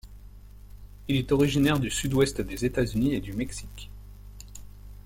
Il 1.07 1.15
est 1.15 1.31
originaire 1.31 1.79
du 1.79 1.91
sud-ouest 1.91 2.41
des 2.41 2.65
États-Unis 2.65 3.13
et 3.13 3.19
du 3.21 3.33
Mexique. 3.33 3.91